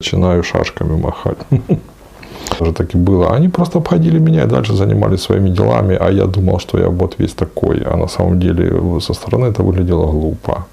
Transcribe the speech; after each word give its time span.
начинаю 0.00 0.44
шашками 0.44 0.96
махать. 0.96 1.38
Даже 2.60 2.72
так 2.72 2.94
и 2.94 2.98
было. 2.98 3.34
Они 3.34 3.48
просто 3.48 3.78
обходили 3.78 4.20
меня 4.20 4.44
и 4.44 4.46
дальше 4.46 4.74
занимались 4.74 5.22
своими 5.22 5.50
делами, 5.50 5.96
а 6.00 6.10
я 6.10 6.26
думал, 6.26 6.60
что 6.60 6.78
я 6.78 6.88
вот 6.88 7.16
весь 7.18 7.34
такой. 7.34 7.82
А 7.84 7.96
на 7.96 8.08
самом 8.08 8.38
деле 8.38 9.00
со 9.00 9.12
стороны 9.12 9.46
это 9.46 9.64
выглядело 9.64 10.12
глупо. 10.12 10.66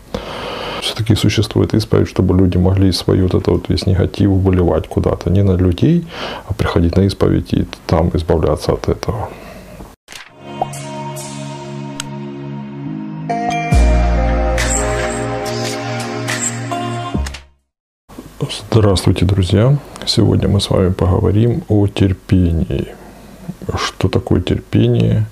Все-таки 0.82 1.16
существует 1.16 1.74
исповедь, 1.74 2.08
чтобы 2.08 2.38
люди 2.38 2.58
могли 2.58 2.92
свой 2.92 3.22
вот 3.22 3.34
это 3.34 3.52
вот 3.52 3.70
весь 3.70 3.88
негатив 3.88 4.30
выливать 4.30 4.88
куда-то. 4.88 5.32
Не 5.32 5.44
на 5.44 5.58
людей, 5.58 6.06
а 6.48 6.54
приходить 6.54 6.96
на 6.96 7.02
исповедь 7.02 7.54
и 7.54 7.66
там 7.88 8.12
избавляться 8.14 8.74
от 8.74 8.90
этого. 8.90 9.30
Здравствуйте, 18.78 19.24
друзья! 19.24 19.78
Сегодня 20.06 20.50
мы 20.50 20.60
с 20.60 20.70
вами 20.70 20.90
поговорим 20.90 21.64
о 21.70 21.88
терпении. 21.88 22.88
Что 23.78 24.10
такое 24.10 24.42
терпение? 24.42 25.28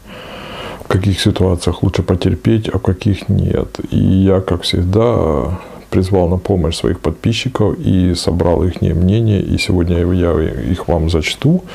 В 0.85 0.87
каких 0.87 1.19
ситуациях 1.19 1.83
лучше 1.83 2.03
потерпеть, 2.03 2.69
а 2.69 2.77
в 2.77 2.81
каких 2.81 3.27
нет? 3.27 3.81
И 3.91 3.97
я, 3.97 4.39
как 4.39 4.61
всегда, 4.61 5.59
призвал 5.89 6.29
на 6.29 6.37
помощь 6.37 6.77
своих 6.77 7.01
подписчиков 7.01 7.77
и 7.77 8.15
собрал 8.15 8.63
их 8.63 8.79
мнение. 8.79 9.41
И 9.41 9.57
сегодня 9.57 9.97
я 9.97 10.31
их 10.71 10.87
вам 10.87 11.09
зачту. 11.09 11.65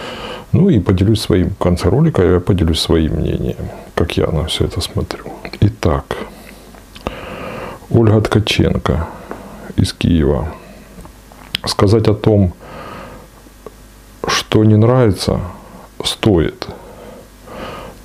Ну 0.52 0.70
и 0.70 0.80
поделюсь 0.80 1.20
своим, 1.20 1.50
в 1.50 1.58
конце 1.58 1.90
ролика 1.90 2.22
я 2.22 2.40
поделюсь 2.40 2.80
своим 2.80 3.16
мнением, 3.16 3.68
как 3.94 4.16
я 4.16 4.28
на 4.28 4.46
все 4.46 4.64
это 4.64 4.80
смотрю. 4.80 5.24
Итак, 5.60 6.16
Ольга 7.90 8.22
Ткаченко 8.22 9.06
из 9.76 9.92
Киева 9.92 10.48
сказать 11.68 12.08
о 12.08 12.14
том, 12.14 12.52
что 14.26 14.64
не 14.64 14.76
нравится, 14.76 15.40
стоит. 16.04 16.66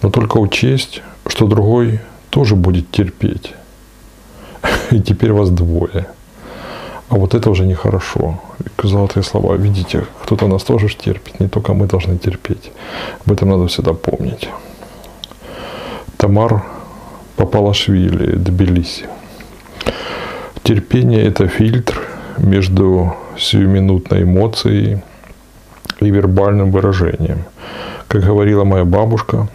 Но 0.02 0.10
только 0.10 0.38
учесть, 0.38 1.02
что 1.28 1.48
другой 1.48 2.00
тоже 2.30 2.56
будет 2.56 2.92
терпеть. 2.92 3.54
И 4.92 5.02
теперь 5.02 5.32
вас 5.32 5.50
двое. 5.50 6.08
А 7.10 7.16
вот 7.16 7.34
это 7.34 7.50
уже 7.50 7.66
нехорошо. 7.66 8.40
Золотые 8.82 9.24
слова. 9.24 9.56
Видите, 9.56 10.06
кто-то 10.24 10.48
нас 10.48 10.64
тоже 10.64 10.88
терпит, 10.90 11.40
не 11.40 11.48
только 11.48 11.74
мы 11.74 11.88
должны 11.88 12.18
терпеть. 12.18 12.72
Об 13.26 13.32
этом 13.32 13.50
надо 13.50 13.68
всегда 13.68 13.94
помнить. 13.94 14.50
Тамар 16.18 16.64
Папалашвили, 17.36 18.36
Тбилиси. 18.36 19.06
Терпение– 20.64 21.24
это 21.28 21.48
фильтр 21.48 22.02
между 22.38 23.16
сиюминутной 23.38 24.24
эмоцией 24.24 25.02
и 26.00 26.10
вербальным 26.10 26.72
выражением. 26.72 27.44
Как 28.08 28.24
говорила 28.24 28.64
моя 28.64 28.86
бабушка, 28.86 29.48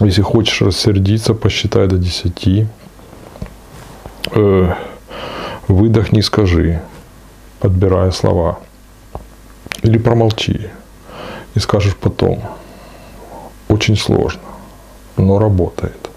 если 0.00 0.22
хочешь 0.22 0.62
рассердиться, 0.62 1.34
посчитай 1.34 1.86
до 1.86 1.96
десяти. 1.96 2.66
Э, 4.34 4.74
выдохни, 5.68 6.20
скажи, 6.20 6.80
подбирая 7.60 8.10
слова. 8.10 8.58
Или 9.82 9.98
промолчи 9.98 10.70
и 11.54 11.58
скажешь 11.58 11.96
потом. 11.96 12.40
Очень 13.68 13.96
сложно, 13.96 14.42
но 15.16 15.38
работает. 15.38 16.10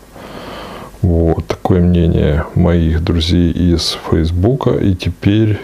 Вот 1.01 1.45
такое 1.47 1.81
мнение 1.81 2.45
моих 2.55 3.03
друзей 3.03 3.51
из 3.51 3.97
Фейсбука. 4.09 4.71
И 4.71 4.95
теперь 4.95 5.59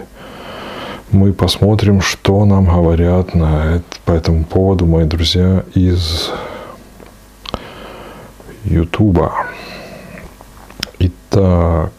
мы 1.12 1.34
посмотрим, 1.34 2.00
что 2.00 2.44
нам 2.44 2.64
говорят 2.64 3.34
на 3.34 3.76
это, 3.76 3.84
по 4.04 4.12
этому 4.12 4.44
поводу 4.44 4.86
мои 4.86 5.04
друзья 5.04 5.62
из 5.74 6.30
Ютуба. 8.64 9.32
Итак, 10.98 11.92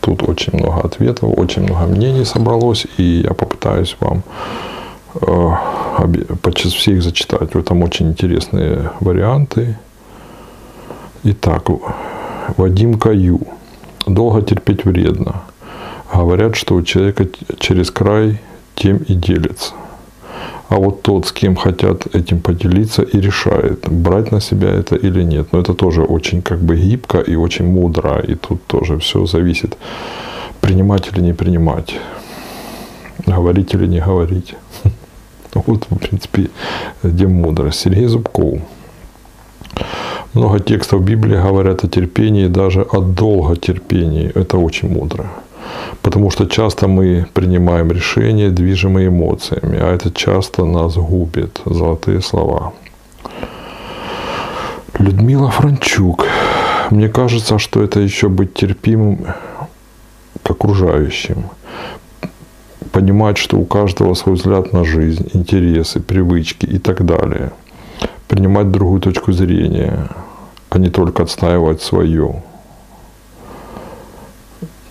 тут 0.00 0.26
очень 0.26 0.58
много 0.58 0.80
ответов, 0.80 1.38
очень 1.38 1.62
много 1.62 1.86
мнений 1.86 2.24
собралось, 2.24 2.86
и 2.96 3.22
я 3.24 3.34
попытаюсь 3.34 3.96
вам 4.00 4.22
э, 5.20 5.50
всех 6.54 7.02
зачитать. 7.02 7.54
В 7.54 7.58
этом 7.58 7.82
очень 7.82 8.08
интересные 8.08 8.90
варианты. 9.00 9.76
Итак, 11.24 11.68
Вадим 12.56 12.98
Каю. 12.98 13.40
Долго 14.06 14.42
терпеть 14.42 14.84
вредно. 14.84 15.42
Говорят, 16.12 16.56
что 16.56 16.74
у 16.74 16.82
человека 16.82 17.26
через 17.58 17.90
край 17.90 18.38
тем 18.74 18.98
и 18.98 19.14
делится. 19.14 19.72
А 20.68 20.76
вот 20.76 21.02
тот, 21.02 21.26
с 21.26 21.32
кем 21.32 21.56
хотят 21.56 22.14
этим 22.14 22.40
поделиться, 22.40 23.02
и 23.02 23.20
решает, 23.20 23.88
брать 23.88 24.32
на 24.32 24.40
себя 24.40 24.70
это 24.70 24.96
или 24.96 25.22
нет. 25.22 25.52
Но 25.52 25.60
это 25.60 25.74
тоже 25.74 26.02
очень 26.02 26.42
как 26.42 26.60
бы 26.60 26.76
гибко 26.76 27.18
и 27.18 27.34
очень 27.34 27.66
мудро. 27.66 28.20
И 28.20 28.34
тут 28.34 28.66
тоже 28.66 28.98
все 28.98 29.26
зависит, 29.26 29.76
принимать 30.60 31.08
или 31.12 31.20
не 31.20 31.34
принимать, 31.34 31.94
говорить 33.26 33.74
или 33.74 33.86
не 33.86 34.00
говорить. 34.00 34.54
Вот, 35.54 35.86
в 35.90 35.98
принципе, 35.98 36.48
где 37.02 37.26
мудрость. 37.26 37.80
Сергей 37.80 38.06
Зубков. 38.06 38.58
Много 40.32 40.60
текстов 40.60 41.04
Библии 41.04 41.36
говорят 41.36 41.84
о 41.84 41.88
терпении, 41.88 42.46
даже 42.46 42.80
о 42.80 43.00
долготерпении. 43.00 44.32
Это 44.34 44.56
очень 44.56 44.88
мудро. 44.88 45.26
Потому 46.02 46.30
что 46.30 46.46
часто 46.46 46.88
мы 46.88 47.26
принимаем 47.32 47.92
решения, 47.92 48.50
движимые 48.50 49.08
эмоциями, 49.08 49.78
а 49.80 49.94
это 49.94 50.10
часто 50.10 50.64
нас 50.64 50.96
губит. 50.96 51.60
Золотые 51.64 52.20
слова. 52.20 52.72
Людмила 54.98 55.50
Франчук. 55.50 56.26
Мне 56.90 57.08
кажется, 57.08 57.58
что 57.58 57.82
это 57.82 58.00
еще 58.00 58.28
быть 58.28 58.54
терпимым 58.54 59.26
к 60.42 60.50
окружающим. 60.50 61.44
Понимать, 62.90 63.38
что 63.38 63.56
у 63.56 63.64
каждого 63.64 64.14
свой 64.14 64.34
взгляд 64.34 64.72
на 64.72 64.84
жизнь, 64.84 65.30
интересы, 65.32 66.00
привычки 66.00 66.66
и 66.66 66.78
так 66.78 67.06
далее. 67.06 67.52
Принимать 68.28 68.70
другую 68.70 69.00
точку 69.00 69.32
зрения, 69.32 70.08
а 70.68 70.78
не 70.78 70.90
только 70.90 71.22
отстаивать 71.22 71.80
свое 71.80 72.42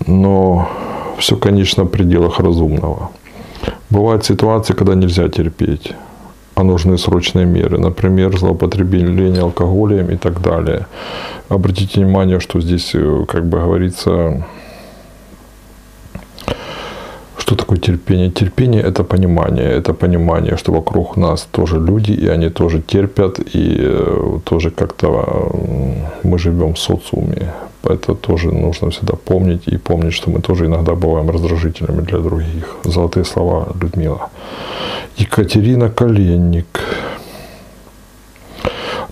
но 0.07 0.69
все, 1.17 1.35
конечно, 1.35 1.83
в 1.83 1.89
пределах 1.89 2.39
разумного. 2.39 3.11
Бывают 3.89 4.25
ситуации, 4.25 4.73
когда 4.73 4.95
нельзя 4.95 5.29
терпеть, 5.29 5.93
а 6.55 6.63
нужны 6.63 6.97
срочные 6.97 7.45
меры. 7.45 7.77
Например, 7.77 8.37
злоупотребление 8.37 9.41
алкоголем 9.41 10.09
и 10.09 10.17
так 10.17 10.41
далее. 10.41 10.87
Обратите 11.49 11.99
внимание, 11.99 12.39
что 12.39 12.61
здесь, 12.61 12.95
э, 12.95 13.25
как 13.27 13.45
бы 13.45 13.59
говорится, 13.59 14.45
что 17.37 17.55
такое 17.55 17.79
терпение? 17.79 18.31
Терпение– 18.31 18.81
это 18.83 19.03
понимание. 19.03 19.69
Это 19.69 19.93
понимание, 19.93 20.55
что 20.57 20.71
вокруг 20.71 21.17
нас 21.17 21.47
тоже 21.51 21.79
люди, 21.79 22.13
и 22.13 22.27
они 22.27 22.49
тоже 22.49 22.81
терпят, 22.81 23.39
и 23.39 23.77
э, 23.79 24.39
тоже 24.45 24.71
как-то 24.71 25.51
мы 26.23 26.39
живем 26.39 26.73
в 26.73 26.79
социуме. 26.79 27.51
Это 27.83 28.13
тоже 28.13 28.51
нужно 28.51 28.91
всегда 28.91 29.15
помнить 29.15 29.67
и 29.67 29.77
помнить, 29.77 30.13
что 30.13 30.29
мы 30.29 30.41
тоже 30.41 30.65
иногда 30.65 30.93
бываем 30.93 31.29
раздражителями 31.29 32.01
для 32.01 32.19
других. 32.19 32.75
Золотые 32.83 33.25
слова 33.25 33.69
Людмила. 33.81 34.29
Екатерина 35.17 35.89
Коленник. 35.89 36.79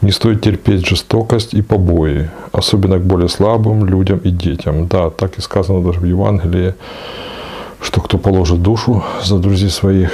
Не 0.02 0.12
стоит 0.12 0.42
терпеть 0.42 0.88
жестокость 0.88 1.54
и 1.54 1.62
побои, 1.62 2.30
особенно 2.52 3.00
к 3.00 3.06
более 3.06 3.28
слабым 3.28 3.86
людям 3.86 4.20
и 4.20 4.30
детям. 4.30 4.88
Да, 4.88 5.10
так 5.10 5.38
и 5.38 5.42
сказано 5.42 5.84
даже 5.84 6.00
в 6.00 6.06
Евангелии, 6.06 6.76
что 7.82 8.02
кто 8.02 8.18
положит 8.18 8.62
душу 8.62 9.04
за 9.24 9.40
друзей 9.40 9.70
своих, 9.70 10.12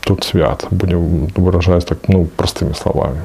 тот 0.00 0.24
свят. 0.24 0.66
Будем 0.70 1.26
выражаясь 1.36 1.84
так, 1.84 2.08
ну, 2.08 2.26
простыми 2.26 2.72
словами. 2.74 3.22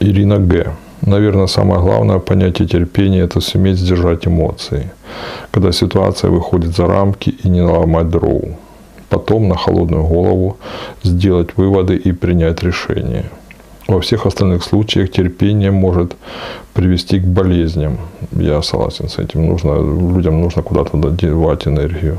Ирина 0.00 0.38
Г. 0.38 0.72
Наверное, 1.06 1.48
самое 1.48 1.80
главное 1.80 2.18
понятие 2.18 2.68
терпения– 2.68 3.20
это 3.24 3.40
суметь 3.40 3.78
сдержать 3.78 4.26
эмоции, 4.26 4.90
когда 5.50 5.72
ситуация 5.72 6.30
выходит 6.30 6.76
за 6.76 6.86
рамки 6.86 7.30
и 7.44 7.48
не 7.48 7.60
наломать 7.60 8.08
дров. 8.08 8.42
Потом 9.08 9.48
на 9.48 9.56
холодную 9.56 10.04
голову 10.04 10.56
сделать 11.02 11.56
выводы 11.56 11.96
и 11.96 12.12
принять 12.12 12.62
решение. 12.62 13.24
Во 13.88 14.00
всех 14.00 14.26
остальных 14.26 14.62
случаях 14.62 15.10
терпение 15.10 15.72
может 15.72 16.16
привести 16.72 17.18
к 17.18 17.24
болезням. 17.24 17.98
Я 18.30 18.62
согласен 18.62 19.08
с 19.08 19.18
этим. 19.18 19.46
Нужно, 19.46 19.74
людям 20.14 20.40
нужно 20.40 20.62
куда-то 20.62 20.98
девать 21.10 21.66
энергию 21.66 22.16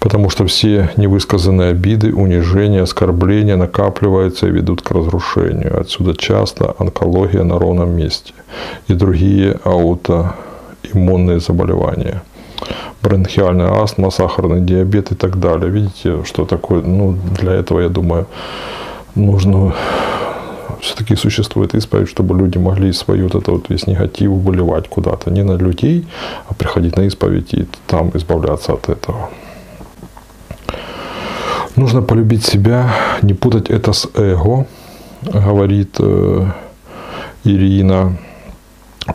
потому 0.00 0.30
что 0.30 0.46
все 0.46 0.90
невысказанные 0.96 1.70
обиды, 1.70 2.12
унижения, 2.12 2.82
оскорбления 2.82 3.56
накапливаются 3.56 4.46
и 4.48 4.50
ведут 4.50 4.82
к 4.82 4.90
разрушению. 4.90 5.78
Отсюда 5.78 6.14
часто 6.16 6.74
онкология 6.78 7.44
на 7.44 7.58
ровном 7.58 7.90
месте 7.90 8.32
и 8.88 8.94
другие 8.94 9.60
аутоиммунные 9.62 11.38
заболевания. 11.40 12.22
бронхиальная 13.02 13.82
астма, 13.82 14.10
сахарный 14.10 14.60
диабет 14.60 15.12
и 15.12 15.14
так 15.14 15.38
далее. 15.38 15.70
Видите, 15.70 16.24
что 16.24 16.44
такое? 16.44 16.82
Ну, 16.82 17.16
для 17.40 17.52
этого, 17.52 17.80
я 17.80 17.88
думаю, 17.88 18.26
нужно 19.14 19.74
все-таки 20.80 21.16
существует 21.16 21.74
исповедь, 21.74 22.08
чтобы 22.08 22.38
люди 22.38 22.58
могли 22.58 22.92
свою 22.92 23.28
вот 23.28 23.34
это 23.42 23.52
вот 23.52 23.70
весь 23.70 23.86
негатив 23.86 24.30
выливать 24.30 24.88
куда-то. 24.88 25.30
Не 25.30 25.42
на 25.42 25.56
людей, 25.56 26.06
а 26.48 26.54
приходить 26.54 26.96
на 26.96 27.02
исповедь 27.02 27.54
и 27.54 27.66
там 27.86 28.10
избавляться 28.14 28.72
от 28.72 28.88
этого. 28.88 29.30
Нужно 31.80 32.02
полюбить 32.02 32.44
себя, 32.44 32.94
не 33.22 33.32
путать 33.34 33.70
это 33.70 33.92
с 33.92 34.06
эго, 34.14 34.66
говорит 35.22 35.96
э, 35.98 36.46
Ирина 37.44 38.18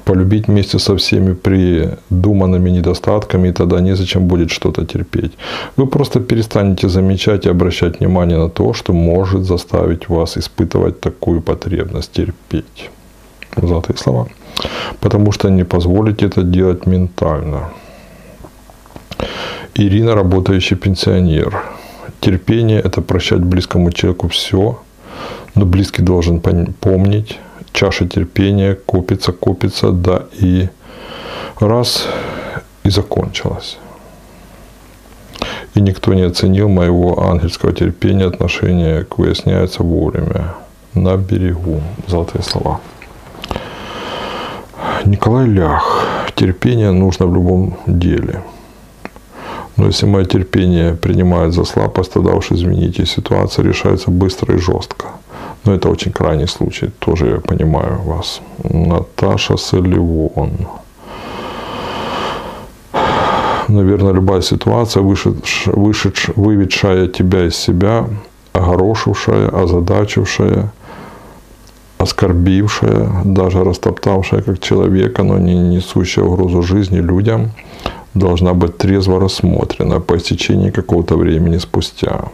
полюбить 0.04 0.48
вместе 0.48 0.80
со 0.80 0.96
всеми 0.96 1.34
придуманными 1.34 2.72
недостатками, 2.72 3.50
и 3.50 3.52
тогда 3.52 3.82
незачем 3.82 4.28
будет 4.28 4.50
что-то 4.50 4.84
терпеть. 4.84 5.32
Вы 5.78 5.86
просто 5.86 6.20
перестанете 6.20 6.90
замечать 6.90 7.46
и 7.46 7.50
обращать 7.50 8.00
внимание 8.00 8.40
на 8.40 8.50
то, 8.50 8.74
что 8.74 8.94
может 8.94 9.44
заставить 9.44 10.10
вас 10.10 10.36
испытывать 10.38 11.00
такую 11.00 11.42
потребность 11.42 12.14
терпеть. 12.14 12.90
Золотые 13.56 13.98
слова. 13.98 14.28
Потому 15.02 15.32
что 15.32 15.50
не 15.50 15.66
позволите 15.66 16.26
это 16.26 16.42
делать 16.42 16.88
ментально. 16.88 17.70
Ирина, 19.76 20.16
работающий 20.16 20.78
пенсионер. 20.78 21.62
Терпение– 22.26 22.82
это 22.84 23.02
прощать 23.02 23.42
близкому 23.42 23.92
человеку 23.92 24.30
все, 24.30 24.80
но 25.54 25.66
близкий 25.66 26.02
должен 26.02 26.42
помнить, 26.82 27.40
чаша 27.72 28.08
терпения 28.08 28.74
копится, 28.74 29.32
копится, 29.32 29.92
да 29.92 30.24
и 30.42 30.70
раз 31.60 32.08
и 32.84 32.90
закончилась. 32.90 33.78
И 35.76 35.82
никто 35.82 36.16
не 36.16 36.24
оценил 36.24 36.68
моего 36.68 37.30
ангельского 37.30 37.74
терпения, 37.74 38.26
отношения 38.26 39.04
к 39.04 39.20
выясняется 39.20 39.84
вовремя. 39.84 40.56
На 40.96 41.18
берегу. 41.18 41.80
Золотые 42.08 42.42
слова. 42.42 42.80
Николай 45.06 45.46
Лях. 45.46 46.08
Терпение 46.34 46.92
нужно 46.92 47.28
в 47.28 47.36
любом 47.36 47.78
деле. 47.86 48.42
Но 49.78 49.88
если 49.88 50.06
мое 50.06 50.26
терпение 50.26 50.94
принимает 50.94 51.54
за 51.54 51.66
слабость, 51.66 52.14
тогда 52.14 52.34
уж 52.34 52.52
извините, 52.52 53.06
ситуация 53.06 53.66
решается 53.66 54.12
быстро 54.12 54.56
и 54.56 54.58
жестко. 54.58 55.08
Но 55.66 55.74
это 55.74 55.90
очень 55.90 56.12
крайний 56.12 56.48
случай, 56.48 56.92
тоже 57.00 57.28
я 57.28 57.40
понимаю 57.40 58.02
вас. 58.02 58.42
Наташа 58.64 59.58
Соливон. 59.58 60.52
Наверное, 63.68 64.14
любая 64.14 64.42
ситуация, 64.42 65.02
вышедш, 65.02 65.64
вышедш, 65.66 66.30
выведшая 66.36 67.08
тебя 67.08 67.48
из 67.48 67.56
себя, 67.56 68.08
огорошившая, 68.54 69.50
озадачившая, 69.50 70.72
оскорбившая, 71.98 73.10
даже 73.26 73.64
растоптавшая 73.64 74.42
как 74.42 74.60
человека, 74.60 75.24
но 75.24 75.40
не 75.40 75.56
несущая 75.56 76.26
угрозу 76.26 76.62
жизни 76.62 77.00
людям, 77.00 77.52
должна 78.16 78.54
быть 78.54 78.78
трезво 78.78 79.20
рассмотрена 79.20 80.00
по 80.00 80.16
истечении 80.18 80.72
какого-то 80.72 81.16
времени 81.16 81.60
спустя. 81.60 82.26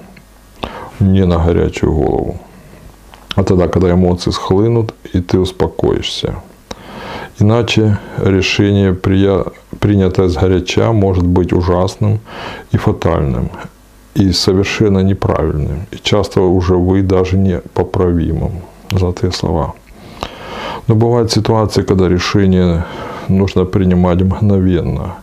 Не 0.99 1.25
на 1.25 1.37
горячую 1.37 1.93
голову 1.93 2.39
а 3.35 3.43
тогда, 3.43 3.67
когда 3.67 3.91
эмоции 3.91 4.31
схлынут, 4.31 4.93
и 5.13 5.21
ты 5.21 5.39
успокоишься. 5.39 6.35
Иначе 7.39 7.97
решение, 8.17 8.93
принятое 9.79 10.27
с 10.27 10.35
горяча, 10.35 10.91
может 10.91 11.25
быть 11.25 11.53
ужасным 11.53 12.19
и 12.73 12.77
фатальным, 12.77 13.49
и 14.15 14.31
совершенно 14.33 14.99
неправильным, 14.99 15.87
и 15.91 15.97
часто 16.03 16.41
уже 16.41 16.75
вы 16.75 17.01
даже 17.01 17.37
непоправимым. 17.37 18.51
Золотые 18.91 19.31
слова. 19.31 19.73
Но 20.87 20.95
бывают 20.95 21.31
ситуации, 21.31 21.83
когда 21.83 22.09
решение 22.09 22.83
нужно 23.29 23.65
принимать 23.65 24.21
мгновенно. 24.21 25.15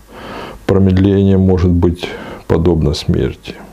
Промедление 0.68 1.38
может 1.38 1.70
быть 1.70 2.08
подобно 2.46 2.94
смерти– 2.94 3.54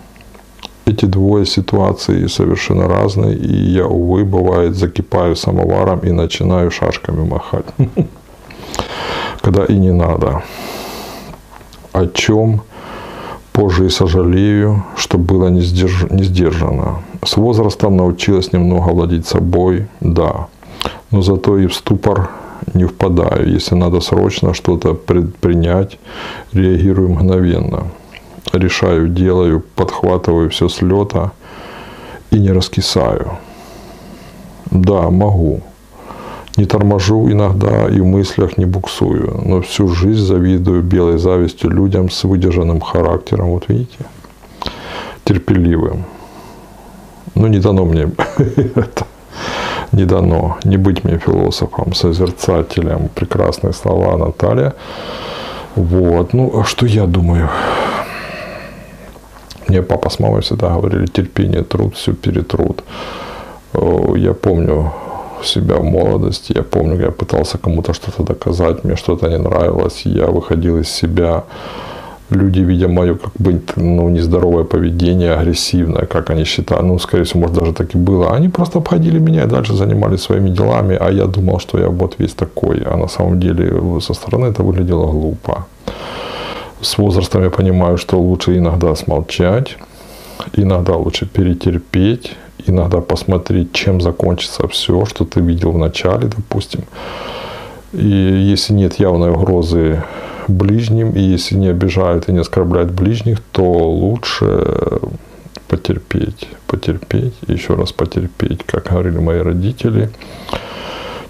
эти 0.86 1.06
двое 1.06 1.46
ситуаций 1.46 2.30
совершенно 2.30 2.88
разные, 2.88 3.36
и 3.36 3.54
я, 3.54 3.88
увы, 3.88 4.24
бывает, 4.24 4.76
закипаю 4.76 5.36
самоваром 5.36 6.00
и 6.00 6.12
начинаю 6.12 6.72
шашками 6.72 7.28
махать. 7.28 7.66
Когда 9.42 9.66
и 9.66 9.78
не 9.78 9.92
надо. 9.92 10.44
О 11.92 12.06
чем 12.08 12.62
позже 13.52 13.88
и 13.88 13.90
сожалею, 13.90 14.84
что 14.96 15.18
было 15.18 15.48
не 15.48 15.62
сдержано. 15.62 17.00
С 17.24 17.38
возрастом 17.38 17.98
научилась 17.98 18.54
немного 18.54 18.90
владеть 18.90 19.26
собой, 19.26 19.88
да. 20.02 20.48
Но 21.12 21.22
зато 21.22 21.58
и 21.58 21.66
в 21.66 21.74
ступор 21.74 22.30
не 22.74 22.86
впадаю. 22.86 23.50
Если 23.50 23.76
надо 23.76 24.02
срочно 24.02 24.54
что-то 24.54 24.94
предпринять, 24.94 26.00
реагирую 26.54 27.10
мгновенно 27.10 27.92
решаю, 28.54 29.08
делаю, 29.08 29.64
подхватываю 29.76 30.50
все 30.50 30.70
с 30.70 30.82
лета 30.82 31.32
и 32.32 32.40
не 32.40 32.52
раскисаю. 32.52 33.38
Да, 34.72 35.10
могу. 35.10 35.62
Не 36.58 36.66
торможу 36.66 37.30
иногда 37.30 37.90
и 37.90 38.00
в 38.00 38.06
мыслях 38.06 38.58
не 38.58 38.66
буксую, 38.66 39.42
но 39.46 39.62
всю 39.62 39.90
жизнь 39.90 40.26
завидую 40.26 40.84
белой 40.84 41.18
завистью 41.18 41.70
людям 41.70 42.10
с 42.10 42.24
выдержанным 42.24 42.80
характером. 42.80 43.50
Вот 43.50 43.66
видите? 43.68 44.06
Терпеливым. 45.26 46.06
Ну, 47.36 47.48
не 47.48 47.60
дано 47.60 47.86
мне 47.86 48.10
это. 48.76 49.06
Не 49.96 50.06
дано. 50.06 50.58
Не 50.66 50.78
быть 50.78 51.06
мне 51.06 51.18
философом, 51.18 51.94
созерцателем. 51.94 53.10
Прекрасные 53.16 53.72
слова 53.72 54.18
Наталья. 54.18 54.74
Вот. 55.76 56.34
Ну, 56.34 56.60
а 56.60 56.66
что 56.66 56.86
я 56.86 57.06
думаю? 57.06 57.50
Мне 59.70 59.82
папа 59.82 60.10
с 60.10 60.20
мамой 60.20 60.42
всегда 60.42 60.68
говорили, 60.70 61.06
терпение, 61.06 61.64
труд, 61.64 61.96
все 61.96 62.14
перетрут. 62.14 62.84
Я 64.16 64.34
помню 64.34 64.92
себя 65.44 65.76
в 65.76 65.84
молодости, 65.84 66.54
я 66.56 66.64
помню, 66.64 67.00
я 67.00 67.12
пытался 67.12 67.58
кому-то 67.58 67.94
что-то 67.94 68.24
доказать, 68.24 68.84
мне 68.84 68.98
что-то 68.98 69.30
не 69.30 69.38
нравилось, 69.38 70.02
я 70.06 70.26
выходил 70.28 70.78
из 70.78 70.90
себя. 70.90 71.44
Люди, 72.32 72.60
видя 72.60 72.88
мое 72.88 73.16
как 73.16 73.34
бы 73.38 73.62
ну, 73.76 74.10
нездоровое 74.10 74.64
поведение, 74.64 75.34
агрессивное, 75.34 76.06
как 76.06 76.32
они 76.32 76.44
считают, 76.44 76.84
ну, 76.84 77.00
скорее 77.00 77.24
всего, 77.24 77.42
может, 77.42 77.56
даже 77.56 77.74
так 77.74 77.96
и 77.96 77.98
было, 77.98 78.36
они 78.36 78.50
просто 78.50 78.80
обходили 78.80 79.20
меня 79.20 79.44
и 79.44 79.48
дальше 79.48 79.76
занимались 79.76 80.22
своими 80.22 80.50
делами, 80.50 80.98
а 81.00 81.12
я 81.12 81.26
думал, 81.26 81.60
что 81.60 81.80
я 81.80 81.90
вот 81.90 82.16
весь 82.20 82.34
такой, 82.34 82.82
а 82.86 82.98
на 82.98 83.08
самом 83.08 83.40
деле 83.40 84.02
со 84.02 84.14
стороны 84.14 84.48
это 84.48 84.64
выглядело 84.64 85.12
глупо. 85.12 85.66
С 86.82 86.98
возрастом 86.98 87.44
я 87.44 87.50
понимаю, 87.50 87.98
что 87.98 88.20
лучше 88.20 88.58
иногда 88.58 88.96
смолчать, 88.96 89.78
иногда 90.54 90.96
лучше 90.96 91.28
перетерпеть, 91.28 92.32
иногда 92.68 93.02
посмотреть, 93.02 93.72
чем 93.72 94.02
закончится 94.02 94.68
все, 94.68 95.06
что 95.06 95.26
ты 95.26 95.42
видел 95.42 95.72
в 95.72 95.78
начале, 95.78 96.28
допустим. 96.28 96.82
И 97.96 98.08
если 98.08 98.74
нет 98.74 99.00
явной 99.00 99.32
угрозы 99.32 100.04
ближним, 100.48 101.12
и 101.12 101.22
если 101.22 101.56
не 101.56 101.70
обижают 101.70 102.28
и 102.28 102.34
не 102.34 102.40
оскорбляют 102.40 102.92
ближних, 102.92 103.40
то 103.52 103.64
лучше 103.64 105.00
потерпеть, 105.68 106.50
потерпеть, 106.68 107.34
еще 107.48 107.76
раз 107.76 107.94
потерпеть, 107.94 108.64
как 108.66 108.90
говорили 108.90 109.18
мои 109.18 109.40
родители. 109.40 110.10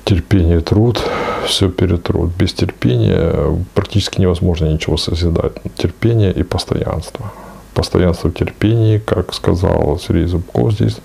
Терпение, 0.03 0.59
труд, 0.59 1.01
все 1.45 1.69
перетрут. 1.69 2.31
Без 2.35 2.53
терпения 2.53 3.57
практически 3.73 4.21
невозможно 4.21 4.65
ничего 4.65 4.97
созидать. 4.97 5.53
Терпение 5.75 6.31
и 6.31 6.43
постоянство. 6.43 7.31
Постоянство 7.73 8.29
в 8.29 8.33
терпении, 8.33 8.99
как 8.99 9.33
сказал 9.33 9.99
Сергей 9.99 10.25
Зубков 10.25 10.73
здесь, 10.73 10.97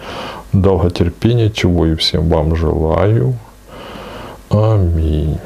долготерпение, 0.53 1.51
чего 1.51 1.87
и 1.87 1.95
всем 1.95 2.29
вам 2.29 2.57
желаю. 2.57 3.35
Аминь. 4.50 5.40